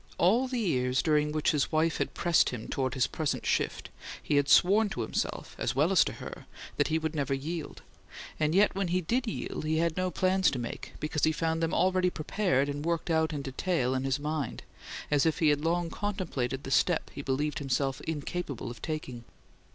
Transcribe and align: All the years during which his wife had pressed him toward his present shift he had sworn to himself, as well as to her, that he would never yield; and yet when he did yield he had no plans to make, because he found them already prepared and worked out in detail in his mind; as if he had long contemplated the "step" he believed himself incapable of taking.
All 0.17 0.47
the 0.47 0.57
years 0.57 1.03
during 1.03 1.31
which 1.31 1.51
his 1.51 1.71
wife 1.71 1.97
had 1.97 2.15
pressed 2.15 2.49
him 2.49 2.67
toward 2.67 2.95
his 2.95 3.05
present 3.05 3.45
shift 3.45 3.89
he 4.23 4.37
had 4.37 4.49
sworn 4.49 4.89
to 4.89 5.01
himself, 5.01 5.53
as 5.59 5.75
well 5.75 5.91
as 5.91 6.03
to 6.05 6.13
her, 6.13 6.47
that 6.77 6.87
he 6.87 6.97
would 6.97 7.13
never 7.13 7.35
yield; 7.35 7.83
and 8.39 8.55
yet 8.55 8.73
when 8.73 8.87
he 8.87 9.01
did 9.01 9.27
yield 9.27 9.63
he 9.63 9.77
had 9.77 9.95
no 9.95 10.09
plans 10.09 10.49
to 10.49 10.57
make, 10.57 10.93
because 10.99 11.23
he 11.23 11.31
found 11.31 11.61
them 11.61 11.71
already 11.75 12.09
prepared 12.09 12.67
and 12.67 12.83
worked 12.83 13.11
out 13.11 13.31
in 13.31 13.43
detail 13.43 13.93
in 13.93 14.03
his 14.03 14.17
mind; 14.19 14.63
as 15.11 15.23
if 15.23 15.37
he 15.37 15.49
had 15.49 15.61
long 15.63 15.91
contemplated 15.91 16.63
the 16.63 16.71
"step" 16.71 17.11
he 17.13 17.21
believed 17.21 17.59
himself 17.59 18.01
incapable 18.07 18.71
of 18.71 18.81
taking. 18.81 19.23